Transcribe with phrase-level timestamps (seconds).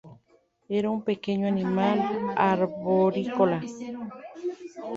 [0.77, 1.97] Era un pequeño animal
[2.35, 3.59] arborícola.